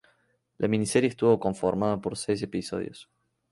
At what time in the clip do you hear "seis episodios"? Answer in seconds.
2.17-3.07